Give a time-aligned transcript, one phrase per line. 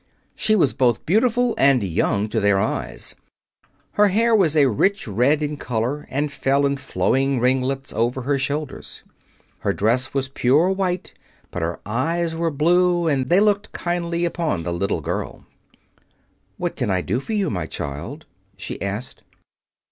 [0.35, 3.13] She was both beautiful and young to their eyes.
[3.91, 8.39] Her hair was a rich red in color and fell in flowing ringlets over her
[8.39, 9.03] shoulders.
[9.59, 11.13] Her dress was pure white
[11.51, 15.45] but her eyes were blue, and they looked kindly upon the little girl.
[16.57, 18.25] "What can I do for you, my child?"
[18.57, 19.21] she asked.